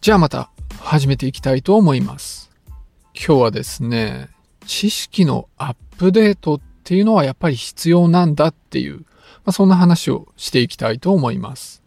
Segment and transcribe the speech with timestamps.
[0.00, 2.52] じゃあまた始めていきたいと思います。
[3.14, 4.28] 今日はですね、
[4.64, 9.04] 知識のアップデートっていうのはやっぱり必要なんだっていう、ま
[9.46, 11.82] あ、そんな話をしていきたいと思います。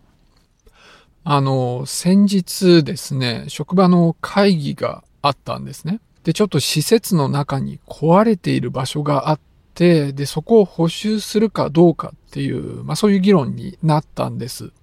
[1.24, 6.02] あの、先日ですね、職場の会議があったんですね。
[6.26, 9.40] で、ちょっと施設の中に壊れている場所があっ
[9.74, 14.74] て、で、そこを補修するかどうかっていう、まあそういう議論になったんです。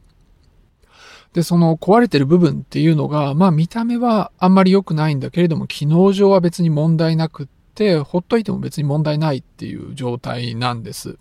[1.33, 11.19] で、その壊れてる部分っていうのが、まあ見た目はあんまり良くないんだけれども、機能上は別に問題なくって、ほっといても別に問題ないっていう状態なんです。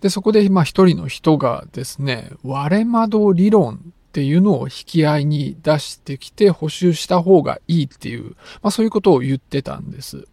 [0.00, 10.28] で、そこで、まあ一人の人がですね、割れ窓理論っていうのを引き合いに出してきて補修した方がいいっていう、まあそういうことを言ってたんです。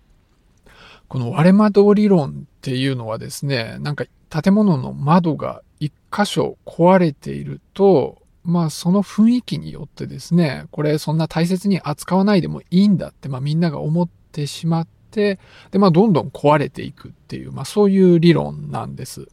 [1.09, 15.39] この割れ窓理論っていうのはですね、なんか建物の窓が一箇所壊れていると、まあその雰囲気によってですね、これそんな大切に扱わないでもいいんだって、まあみんなが思ってしまって、
[15.71, 19.27] でまあどんどん壊れていくっていう、まあそういう理論なんです。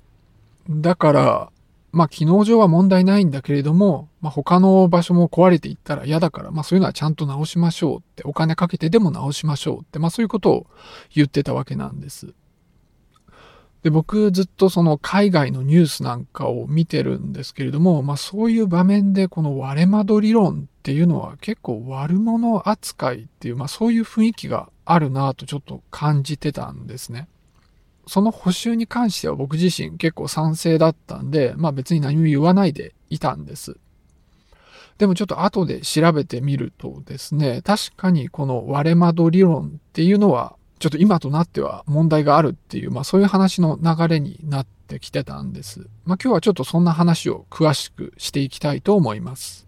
[0.70, 1.52] だから、
[1.92, 10.66] まあ機能上は問題ないんだけれども、まあ他の場所も壊れていったら嫌だから、まあそういうのはちゃんと直しましょうって、お金かけてでも直しましょうって、まあそういうことを
[11.14, 12.34] 言ってたわけなんです。
[13.82, 27.28] で、僕ずっとその海外のニュースなんかを見てるんですけれども、まあそういう場面でこの割れ窓理論っていうのは結構悪者扱いっていう、まあそういう雰囲気があるなとちょっと感じてたんですね。
[28.06, 33.78] その補修に関しては僕自身結構賛成だったんで、まあ別に何も言わないでいたんです。
[34.98, 45.88] でもちょっと後で調べてみるとですね、確かにこの割れ窓理論っていうのは、ちょっと今となっては問題があるっていう、まあそういう話の流れになってきてたんです。
[46.04, 49.66] まあ今日はちょっとそんな話を詳しくしていきたいと思います。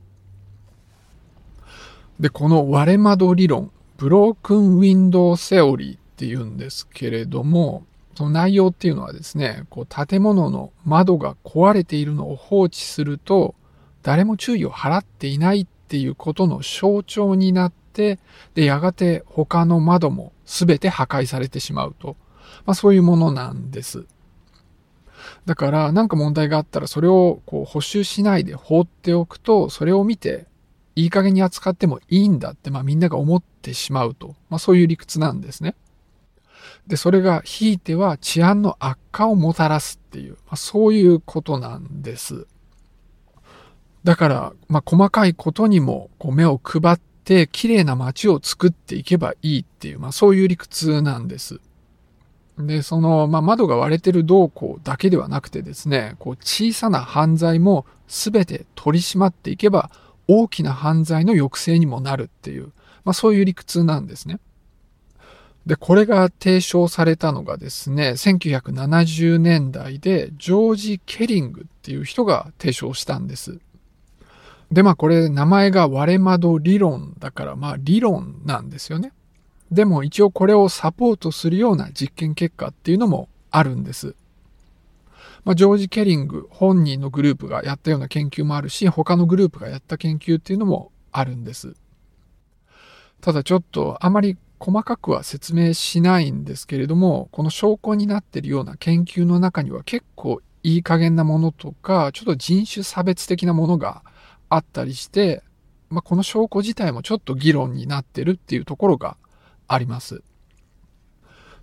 [2.20, 7.84] で、この割れ窓理論、ブロークンウィンドウセオリーっていうんですけれども、
[8.18, 13.54] その内容っていうのはですね、こう建物の窓が壊れているのを放置すると、
[14.02, 18.18] 誰も注意を払っていないっていうことの象徴になって、
[18.56, 22.16] で、やがて他の窓も全て破壊されてしまうと。
[22.66, 24.04] まあそういうものなんです。
[25.46, 30.46] だから何か問題があったらそれをこう補修しないで放っておくと、それを見て
[30.96, 34.34] いい加減に扱ってもいいんだって、まあみんなが思ってしまうと。
[34.50, 35.76] まあそういう理屈なんですね。
[36.86, 42.46] で、それがひいては治安の悪化をもたらすっていう、まあ、そういうことなんです。
[44.04, 51.60] だから、まあ、細かいことにもこう目を配って綺麗な街を作っていけばいいっていう、まあ、そういう理屈なんです。
[52.58, 59.90] で、その、まあ、窓が割れてる動向だけではなくてですね、こう小さな犯罪も全て取り締まっていけば
[60.26, 62.72] 大きな犯罪の抑制にもなるっていう、
[63.04, 64.40] まあ、そういう理屈なんですね。
[65.68, 73.60] で、これが提唱されたのがですね、1970年代でジョージ・ケリングっていう人が提唱したんです。
[74.72, 79.12] で、まあこれ名前が割れ窓理論だから、まあ理論なんですよね。
[79.70, 84.14] でも一応これをサポートするような実験結果っていうのもあるんです。
[85.44, 91.74] まあ、ジョージ・ケリング本人のグループがやったような研究もあるし、他のグループがやった研究っていうのもあるんです。
[93.20, 104.02] ただちょっとあまり細かくは説明しないんですけれども、この証拠になっているような研究の中には結構いい加減なものとか、ちょっと人種差別的なものが
[104.48, 105.42] あったりして、
[105.90, 109.16] まあ、この証拠自体もちょっと議論になってるっていうところが
[109.66, 110.22] あります。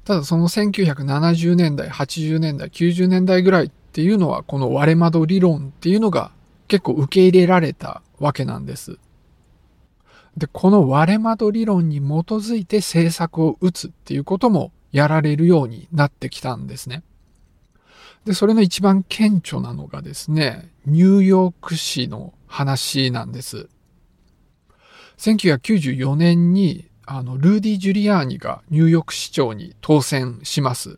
[0.03, 6.31] ただその1970年代、80年代、90年代ぐらいっていうのは、この割れ窓理論っていうのが
[6.67, 8.99] 結構受け入れられたわけなんです。
[10.37, 17.03] で、この割れ窓理論に基づいて政策を打つっていうこともやられるようになってきたんですね。
[18.25, 23.69] で、それの一番顕著なのがですね、ニューヨーク市の話なんです。
[25.17, 30.97] 1994年に、あの、ルーディ・ジュリアーニがニューヨーク市長に当選します。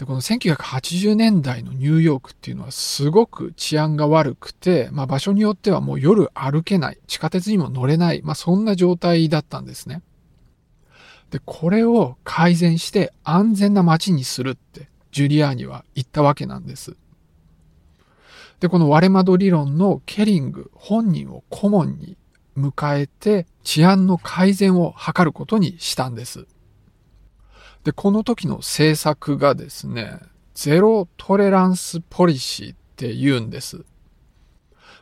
[0.00, 10.00] で、この1980年代のニューヨークっていうのはすごく治安が悪くて、まあ場所によってはもう夜歩けない、地下鉄にも乗れない、まあそんな状態だったんですね。
[11.28, 16.96] で、これを改善して安全な街にするって、ジュリアーニは言ったわけなんです。
[18.60, 22.16] で、この割れ窓理論のケリング本人を顧問に
[22.56, 26.46] 迎えて治安の改善を図ることにしたんです。
[27.84, 30.18] で、この時の政策がですね、
[30.54, 33.84] ゼロトレランスポリシーって言うんです。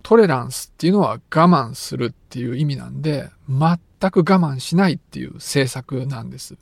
[0.02, 6.56] トレランスっていうのは我慢するっていう意味なんで、全く我慢しないっていう政策なんです。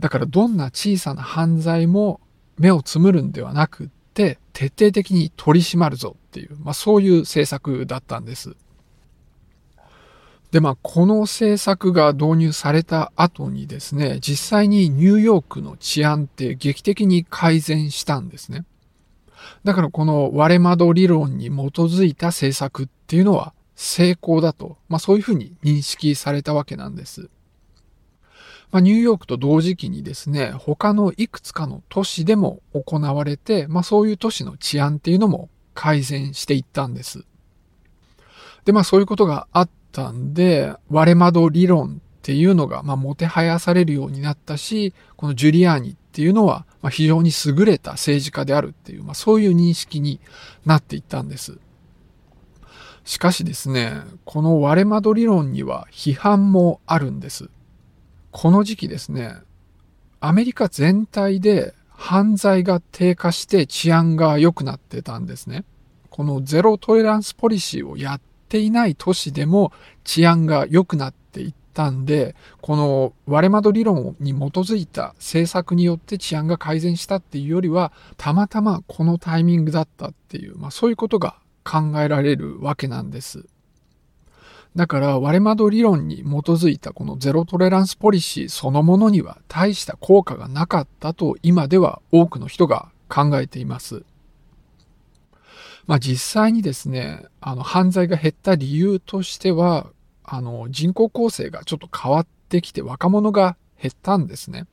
[0.00, 2.20] だからどんな小さな犯罪も
[2.58, 8.54] 目をつむるんではなくって、徹底的に取り締まるぞっていう、まあそういう政策だったんです。
[10.52, 18.66] で、まあ、この政策が導入された後にですね、実際にニューヨークの治安って劇的に改善したんですね。
[19.64, 21.50] だからこの割れ窓理論に基
[21.80, 27.30] づいた政策っていうのは成功だと、まあそういうふうに認識されたわけなんです。
[28.70, 37.24] まあ、ニューヨークと同時期にですね、他のいくつかの都市でも行われて、まあそういう都市の治安っていうのも改善していったんです。
[38.66, 50.20] で、まあそういうことがあったんで、割れ窓理論っていうのが、まあ、もてはやされるようになったし、このジュリアーニっていうのは、まあ、非常に優れた政治家であるっていう、まあ、そういう認識に
[50.64, 51.58] なっていったんです。
[53.04, 57.50] しかしですね、この割れ窓理論には批判もあるんです。
[58.30, 59.36] この時期ですね、
[60.20, 65.64] アメリカ全体で犯罪が低下して治安が良くなってたんですね。
[66.10, 68.20] このゼロトレランスポリシーをやっ
[68.52, 69.72] ていない都市でも
[70.04, 83.46] 治安が良くなっていったんで、この割れ窓理論に基づいた政策によって治安が改善したっていうよりは、たまたまこのタイミングだったっていう、まあそういうことが考えられるわけなんです。
[84.76, 94.04] だから割れ窓理論に基づいたこのゼロトレランスポリシーそのものには大した効果がなかったと今では多くの人が考えています。
[95.86, 99.86] まあ実際にですね、あの犯罪が減った理由としては、
[100.24, 104.66] あの人口構成がちょっと変わってきて若者が減ったんですね。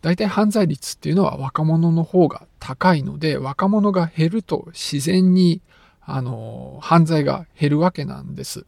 [0.00, 5.60] 大体犯罪率っていうのは若者の方が高いので、若者が減ると自然に
[6.00, 8.66] あの犯罪が減るわけなんです。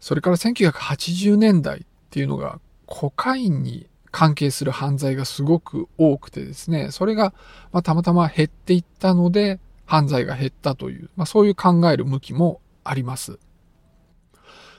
[0.00, 7.34] それから1980年代っていうのがコカインに関係する犯罪がすごく多くてですね、それが、
[7.72, 13.40] ま、たまたま減っていったので、犯罪が減ったという、まあ、そういう考える向きもあります。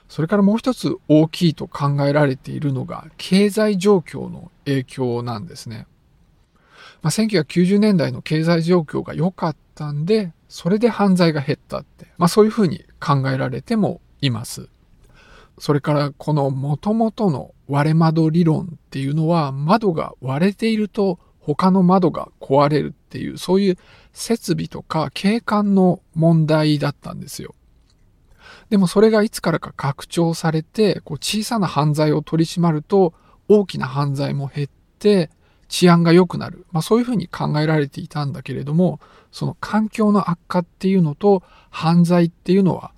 [0.07, 5.85] それからもう一つ大きいと考えられているのが、経済状況の影響なんですね。
[7.01, 14.69] まあ、1990年代の経済状況が良かったんで、それで犯罪が減ったって、まあ、そういうふうに考えられてもいます。
[15.59, 23.77] それからこの元々の割れ窓理論っていうのは窓が割れていると他の窓が壊れるっていうそういう
[24.13, 27.53] 設備とか景観の問題だったんですよ。
[28.69, 33.13] でもそれがいつからか拡張されてこう小さな犯罪を取り締まると
[33.47, 34.67] 大きな犯罪も減っ
[34.99, 35.29] て
[35.67, 36.65] 治安が良くなる。
[36.71, 38.99] まあそういうふうに考えられていたんだけれども、
[39.31, 42.91] その環境の悪化っていうのと犯罪っていうのは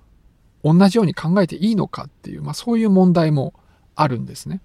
[0.64, 3.54] 同じように考えていいのかっていう、まあそういう問題も
[3.98, 4.60] あるんですね。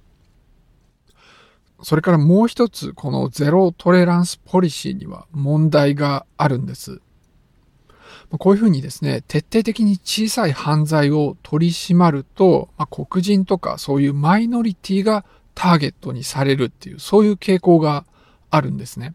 [1.82, 7.02] それからもう一つ、このゼロトレランスポリシーには問題があるんです。
[8.30, 15.26] こういうふうにですね、徹底的に小さい犯罪を取り締まると、まあ、黒人とかそういうマイノリティが
[15.56, 18.06] ターゲットにされるっていう、そういう傾向が
[18.50, 19.14] あるんですね。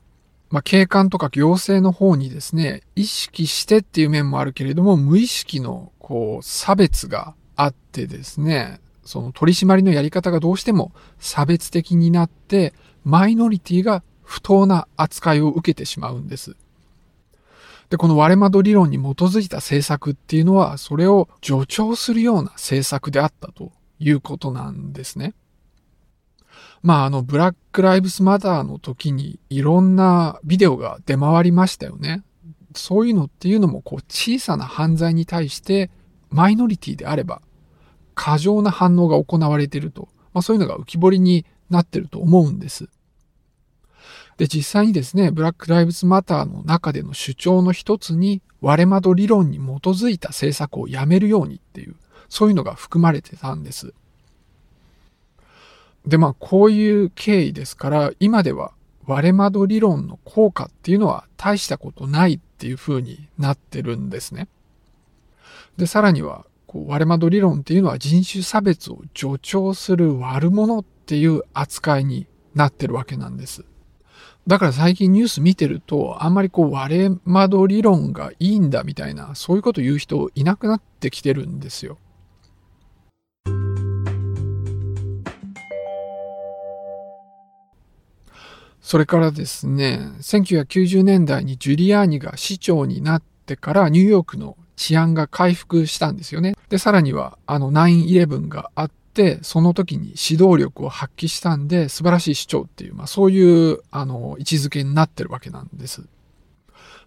[0.51, 12.75] まあ、警官とか行政の方にですね、意識してっていう面もあるけれども、無意識のこう、差別があってですね、その取り締まりのやり方がどうしても差別的になって、
[13.05, 16.57] マイノリティが不当な扱いを受けてしまうんです。
[17.89, 25.33] で、この割れ窓理論に基づいた政策っていうのは、それを助長するような政策であったということなんですね。
[26.83, 32.25] まあ、あの、ブラック・ライブスマターの時にいろんなビデオが出回りましたよね。
[32.75, 35.91] そういうのっていうのも、こう、小さな犯罪に対して
[36.29, 37.41] マイノリティであれば、
[38.19, 42.89] 過剰な反応が行われていると、まあ、そういうのが浮き彫りになってると思うんです。
[44.39, 51.95] で、実際にですね、ブラック・ライブズ・マターの中での主張の一つに、割れ窓理論に基づいた政策をやめるようにっていう、
[52.29, 53.95] そういうのが含まれてたんです。
[56.05, 58.73] で、まあ、こういう経緯ですから、今では
[59.07, 64.49] 割れ窓理論の効果っていうのは大したことないっていう風になってるんですね。
[65.77, 73.65] で、さらには、こう割れ窓理論っていうのは人種差別を助長する悪者っていう扱いになってるわけなんです。
[74.47, 81.99] だから最近ニュース見てると、あんまりこう割れ窓理論がいいんだみたいな、そういうこと言う人いなくなってきてるんですよ。
[88.81, 96.57] それからですね、1990年代にジュリアーニが市長になっってからニューヨークの治安が回復したんですよね。
[96.71, 106.03] で、さらにはあの9-11があって、その時に指導力を発揮したんで素晴らしい主張っていう、まあそういうあの位置づけになってるわけなんです。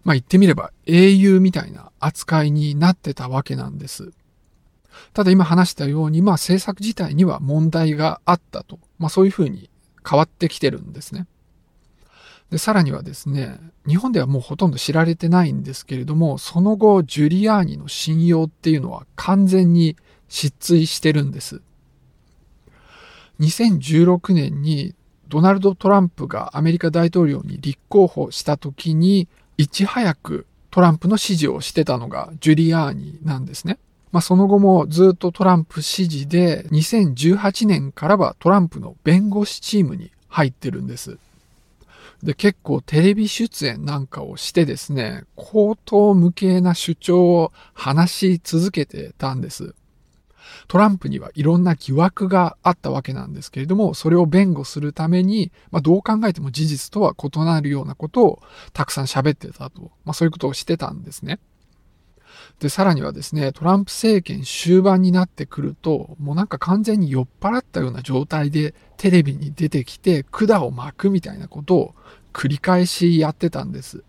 [0.04, 4.12] まあ言ってみれば英雄みたいな扱いになってたわけなんです。
[5.14, 8.78] ただ今話したように、まあ政策自体には問題があったと。
[8.98, 9.70] まあそういうふうに
[10.08, 11.26] 変わってきてるんですね。
[12.52, 19.96] で、さらにはですね、日本ではもうほとんど知られてないんですけれども、その後、ジュリアーニの信用っていうのは完全に
[20.28, 21.62] 失墜してるんです。
[23.40, 24.94] 2016年に
[25.28, 33.78] ドナルド・トランプがアメリカ大統領に立候補した時に、いち早くトランプの支持をしてたのがジュリアーニなんですね。
[34.10, 41.16] まあ、その後もずっとトランプ支持で、2018年からはトランプの弁護士チームに入ってるんです。
[42.22, 49.74] で、結構テレビ出演なんかをしてですね、口頭無形な主張を話し続けてたんです。
[50.68, 59.90] トランプにはいろんな疑惑があったわけなんですけれども、それを弁護するために、まあ、どう考えても事実とは異なるようなことをたくさん喋ってたと。
[60.04, 61.40] まあ、そういうことをしてたんですね。
[62.60, 71.94] で、さらにはですね、トランプ政権終盤になってくると、もうなんか完全に酔っ払ったような状態でテレビに出てきて管を巻くみたいなことを
[72.32, 74.04] 繰り返しやってたんです。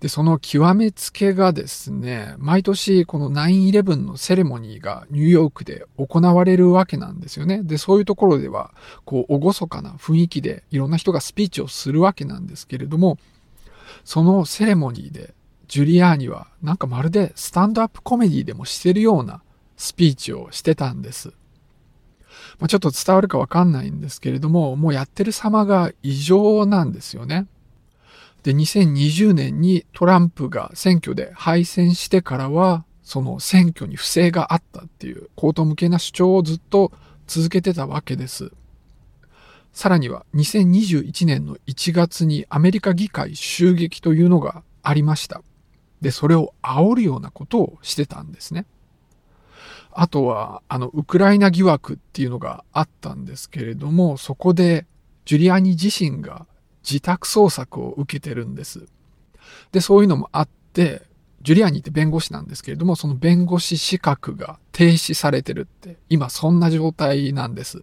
[0.00, 7.62] で、その極めつけがですね、毎年この9-11のセレモニーがニューヨークで行われるわけなんですよね。
[7.62, 8.72] で、そういうところでは、
[9.04, 13.18] こう、厳かな雰囲気でいろんな人がスピーチをするわけなんですけれども、
[14.04, 15.34] そのセレモニーで
[15.74, 19.42] ジュリアーニはなんかまるでスタンドアップコメディでもしてるような
[19.76, 21.30] スピーチをしてたんです。
[22.60, 27.48] まあ、ちょっと伝わるかわかんないんですけれども、もうやってる様が異常なんですよね。
[28.44, 36.92] で、2020年にトランプが選挙で敗戦してからは、その選挙に不正があったっていう口頭向けな主張をずっと
[37.26, 38.52] 続けてたわけです。
[39.72, 45.42] さらには2021年の1月にアメリカ議会襲撃というのがありました。
[46.04, 48.66] で、それを煽るようなことをしてたんですね。
[49.90, 54.86] あとは、あの、ウクライナ疑惑っていうのがあったんですけれども、そこで、
[55.24, 56.46] ジュリアニ自身が
[56.82, 58.86] 自宅捜索を受けてるんです。
[59.72, 61.00] で、そういうのもあって、
[61.40, 67.82] ジュリアニって弁護士なんですけれども、その弁護士資格が停止されてるって、今そんな状態なんです。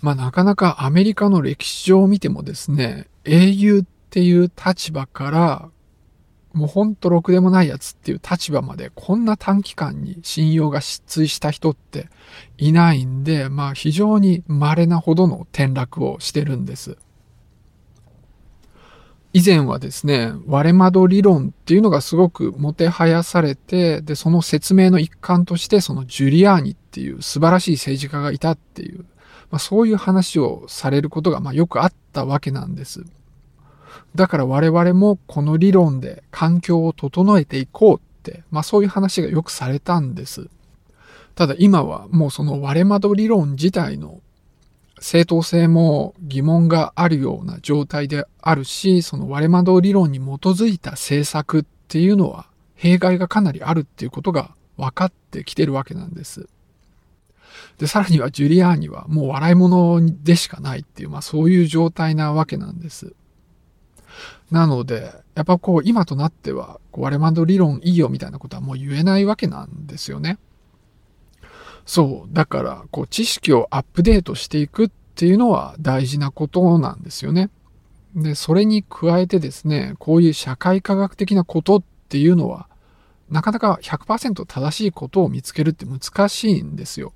[0.00, 5.70] まあなかなかアメリカの歴史上を見てもですね、英雄っていう立場から
[6.54, 12.08] もうほんとろくでもないやつっていう立場までこんな短期間に信用が失墜した人って
[12.58, 16.96] いないんで、まあ非常に稀なほどの転落をしてるんです。
[19.34, 29.06] 以前はですね、割れ窓理論っていうのがすごくもてはやされて、で、その説明の一環としてそのジュリアーニっていう素晴らしい政治家がいたっていう、
[29.50, 33.04] まあそういう話をされることがまあよくあったわけなんです。
[34.14, 40.48] だから我々もこの理論で環境を整えていこうって、まあそういう話がよくされたんです。
[41.34, 44.20] ただ今はもうその割れ窓理論自体の
[45.00, 56.48] 正当性も疑問があるような状態であるし、その割れ窓理論に基づいた政策っていうのは弊害がかなりあるっていうことが分かってきてるわけなんです。
[57.78, 63.14] で、さらにはジュリアーニはもう笑い物でしかないっていう、まあそういう状態なわけなんです。
[64.50, 70.38] なので、やっぱこう、今となっては、こう、ワレマンド理論いいよみたいなことはもう言えないわけなんですよね。
[71.86, 72.34] そう。
[72.34, 77.50] だから、こう、知識をアップデートしていくっていうのは大事なことなんですよね。
[78.14, 82.68] で、それに加えてですね、こういう社会科学的なことっていうのは、
[83.30, 87.14] なかなか100%正しいことを見つけるって難しいんですよ。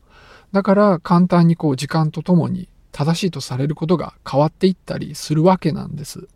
[0.52, 6.28] だから簡単にこう時間とともに正しいとされることが変わっていったりするわけなんです。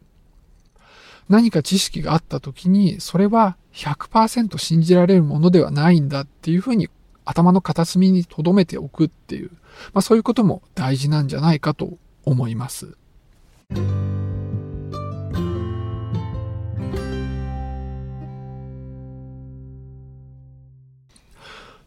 [1.30, 6.88] 何か知識があった時に、それは100%信じられるものではないんだっていうふうに
[7.24, 9.50] 頭の片隅に留めておくっていう、
[9.92, 12.96] まあそういうことも大事なんじゃないかと思います。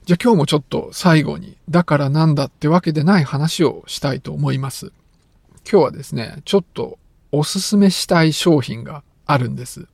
[0.06, 4.94] じゃあ今日もちょっと最後に、だからなんだってわけでない話をしたいと思います。
[5.70, 6.98] 今日はですね、ちょっと
[7.34, 9.88] おすすめしたい商品があるんです。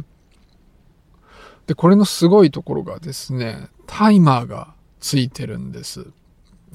[1.66, 6.06] で、これのすごいところがですね、タイマーがついてるんです。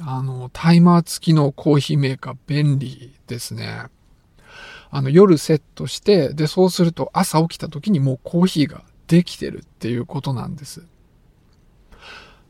[0.01, 3.85] あの、タイマー付きのコーヒーメーカー便利ですね。
[4.95, 10.83] あの、夜セットして、で、そうすると朝起きた時にもうコーヒーができてるっていうことなんです。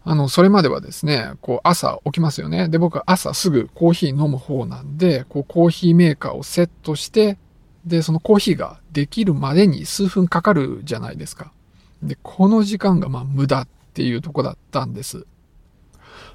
[0.04, 2.68] あの、それまではですね、こう朝起きますよね。
[2.68, 7.38] で、僕は朝すぐコーヒー飲む方なんで、こうコーヒーメーカーをセットして、
[7.86, 11.54] で、そのコーヒーができるまでに数分かかるじゃないですか。
[12.02, 15.26] で、この時間がまあ無駄っていうとこだったんです。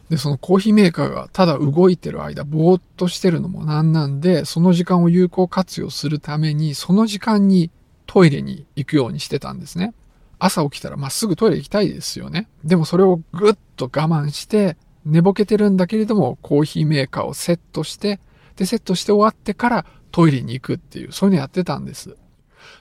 [0.09, 7.71] で、そのコーヒーメーカーがただ動いてる間、ぼーっとしてるのもなんなんで、その時間を有効活用するために、その時間に
[8.07, 9.95] トイレに行くようにしてたんですね。
[10.39, 12.49] 朝起きたらまっすぐトイレ行きたいですよね。
[12.65, 18.21] でもそれをぐっと我慢して、寝ぼけてるんだけれども、コーヒーメーカーをセットして、
[18.57, 22.17] で、セットして終わってからトイレに行くっていう、そういうのやってたんです。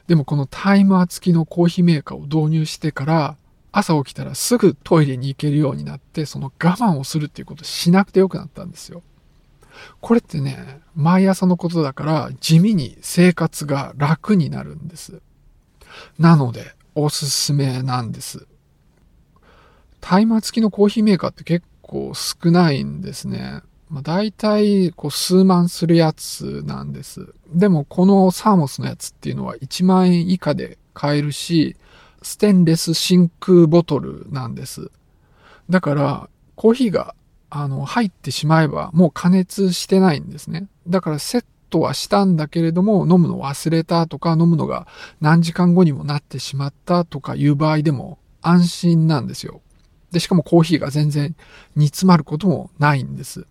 [0.07, 3.37] でもこのタイマー付きのコーヒーメーカーを導入してから、
[3.71, 9.03] 朝起きたらすぐトイレに行けるようになって、その我慢をするっていうことしなくてよくなったんですよ。
[10.01, 15.21] これってね、毎朝のことだから地味に生活が楽になるんです。
[16.17, 18.47] なので、おすすめなんです。
[20.01, 23.61] タイマー付きのコーヒーメーカーって結構少ないんですね。
[23.89, 27.33] まあ、大体こう数万するやつなんです。
[27.53, 31.77] でもこのサーモスのやつっていうのは1万円以下で買えるし、
[32.27, 34.91] ステンレス真空ボトルなんです。
[35.69, 37.15] だからコーヒーが
[37.49, 40.67] あの入ってしまえばもう加熱してないんですね。
[40.87, 44.87] だからセットはしたんだけれども飲むの忘れたとか飲むのが
[45.21, 49.61] 何時間後にもなってしまったとかいう場合でも安心なんですよ。
[50.11, 51.35] で、しかもコーヒーが全然
[51.75, 53.45] 煮詰まることもないんです。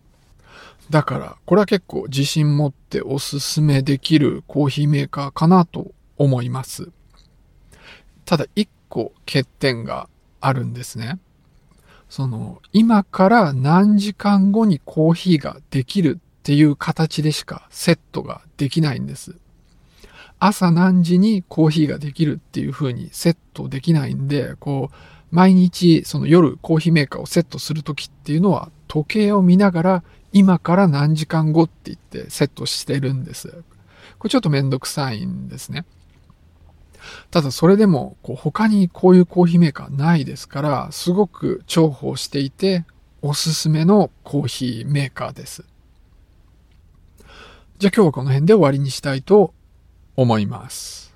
[0.90, 6.90] だから、これは結構自信持っておすすめできるコーヒーメーカーかなと思います。
[8.26, 10.08] ただ一個欠点が
[10.40, 11.18] あるんですね。
[12.08, 19.36] その、今から何時間後にコーヒーができるっていう形でしかセットができないんです。
[20.38, 24.96] 朝何時にコーヒーができるっていう風にセットできないんで、こう、
[25.30, 33.62] 毎日その夜コーヒーメーカーをセットするときっていうのは時計を見ながら今から何時間後って言ってセットしてるんです。
[34.18, 35.84] これちょっとめんどくさいんですね。
[37.30, 42.84] ただそれでもこう他にこういうコーヒーメーカーないですから、すごく重宝していて
[43.22, 45.64] おすすめのコーヒーメーカーです。
[47.78, 49.52] じゃあ今日はこの辺で終わりにしたいと
[50.16, 51.14] 思います。